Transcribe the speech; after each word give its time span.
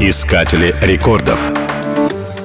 Искатели 0.00 0.76
рекордов. 0.80 1.40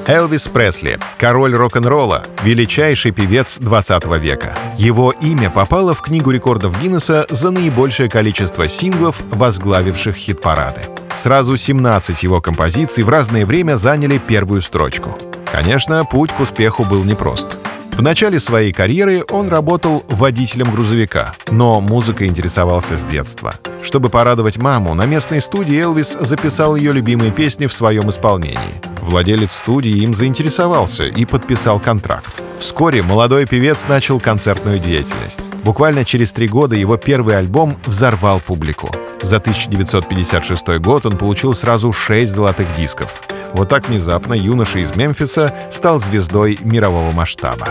Элвис 0.08 0.48
Пресли, 0.48 0.98
король 1.20 1.54
рок-н-ролла, 1.54 2.24
величайший 2.42 3.12
певец 3.12 3.60
20 3.60 4.08
века. 4.18 4.58
Его 4.80 5.12
имя 5.12 5.52
попало 5.52 5.94
в 5.94 6.02
Книгу 6.02 6.32
рекордов 6.32 6.82
Гиннесса 6.82 7.28
за 7.30 7.52
наибольшее 7.52 8.10
количество 8.10 8.68
синглов, 8.68 9.22
возглавивших 9.30 10.16
хит-парады. 10.16 10.82
Сразу 11.16 11.56
17 11.56 12.24
его 12.24 12.42
композиций 12.42 13.04
в 13.04 13.10
разное 13.10 13.46
время 13.46 13.78
заняли 13.78 14.18
первую 14.18 14.64
строчку. 14.64 15.16
Конечно, 15.46 16.04
путь 16.06 16.32
к 16.32 16.40
успеху 16.40 16.84
был 16.86 17.04
непрост. 17.04 17.60
В 17.96 18.02
начале 18.02 18.40
своей 18.40 18.74
карьеры 18.74 19.24
он 19.30 19.50
работал 19.50 20.04
водителем 20.10 20.72
грузовика, 20.72 21.36
но 21.52 21.80
музыкой 21.80 22.28
интересовался 22.28 22.98
с 22.98 23.06
детства. 23.06 23.54
Чтобы 23.84 24.10
порадовать 24.10 24.58
маму, 24.58 24.96
на 24.96 25.06
местной 25.06 25.42
студии 25.42 25.80
Элвис 25.80 26.18
записал 26.20 26.76
ее 26.76 26.92
любимые 26.92 27.32
песни 27.32 27.68
в 27.68 27.74
своем 27.74 28.10
исполнении. 28.10 28.82
Владелец 29.00 29.52
студии 29.52 30.04
им 30.04 30.16
заинтересовался 30.16 31.04
и 31.04 31.26
подписал 31.26 31.80
контракт. 31.80 32.42
Вскоре 32.60 33.04
молодой 33.04 33.46
певец 33.46 33.88
начал 33.88 34.20
концертную 34.20 34.80
деятельность. 34.80 35.42
Буквально 35.64 36.04
через 36.04 36.32
три 36.32 36.48
года 36.48 36.76
его 36.76 36.98
первый 36.98 37.38
альбом 37.38 37.78
взорвал 37.86 38.40
публику. 38.40 38.90
За 39.22 39.38
1956 39.38 40.80
год 40.80 41.06
он 41.06 41.18
получил 41.18 41.54
сразу 41.54 41.94
шесть 41.94 42.34
золотых 42.34 42.74
дисков. 42.74 43.22
Вот 43.54 43.70
так 43.70 43.88
внезапно 43.88 44.34
юноша 44.34 44.80
из 44.80 44.96
Мемфиса 44.96 45.54
стал 45.72 46.00
звездой 46.00 46.58
мирового 46.64 47.12
масштаба. 47.12 47.68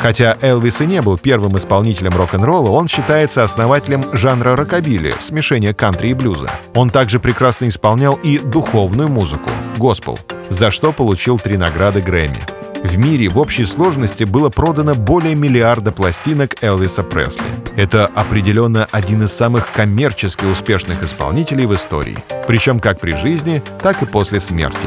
Хотя 0.00 0.36
Элвис 0.40 0.80
и 0.80 0.86
не 0.86 1.00
был 1.00 1.18
первым 1.18 1.56
исполнителем 1.56 2.14
рок-н-ролла, 2.14 2.70
он 2.70 2.86
считается 2.86 3.42
основателем 3.42 4.04
жанра 4.12 4.54
рокобили, 4.54 5.14
смешения 5.18 5.74
кантри 5.74 6.08
и 6.08 6.14
блюза. 6.14 6.50
Он 6.74 6.90
также 6.90 7.18
прекрасно 7.18 7.68
исполнял 7.68 8.14
и 8.14 8.38
духовную 8.38 9.08
музыку— 9.08 9.50
госпел, 9.78 10.18
за 10.48 10.70
что 10.70 10.92
получил 10.92 11.38
три 11.38 11.56
награды 11.56 12.02
Грэмми. 12.02 12.38
В 12.84 12.98
мире 12.98 13.28
в 13.28 13.38
общей 13.38 13.64
сложности 13.64 14.24
было 14.24 14.48
продано 14.48 14.94
более 14.94 15.34
миллиарда 15.34 15.90
пластинок 15.90 16.62
Элвиса 16.62 17.02
Пресли. 17.02 17.46
Это 17.74 18.06
определенно 18.06 18.86
один 18.92 19.24
из 19.24 19.32
самых 19.32 19.72
коммерчески 19.72 20.44
успешных 20.44 21.02
исполнителей 21.02 21.66
в 21.66 21.74
истории, 21.74 22.18
причем 22.46 22.78
как 22.78 23.00
при 23.00 23.12
жизни, 23.12 23.62
так 23.82 24.02
и 24.02 24.06
после 24.06 24.38
смерти. 24.38 24.86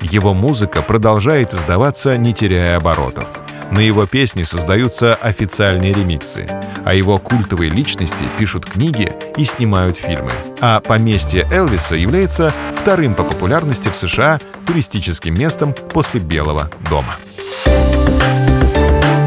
Его 0.00 0.34
музыка 0.34 0.82
продолжает 0.82 1.54
издаваться, 1.54 2.16
не 2.16 2.32
теряя 2.32 2.76
оборотов. 2.76 3.26
На 3.70 3.78
его 3.78 4.04
песни 4.06 4.42
создаются 4.42 5.14
официальные 5.14 5.92
ремиксы, 5.92 6.46
а 6.84 6.92
его 6.92 7.18
культовые 7.18 7.70
личности 7.70 8.26
пишут 8.38 8.66
книги 8.66 9.12
и 9.36 9.44
снимают 9.44 9.96
фильмы. 9.96 10.32
А 10.60 10.80
поместье 10.80 11.46
Элвиса 11.52 11.94
является 11.94 12.52
вторым 12.74 13.14
по 13.14 13.22
популярности 13.22 13.88
в 13.88 13.94
США 13.94 14.40
туристическим 14.66 15.34
местом 15.34 15.74
после 15.92 16.20
Белого 16.20 16.68
дома. 16.88 17.14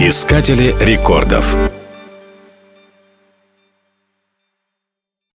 Искатели 0.02 0.76
рекордов. 0.82 1.56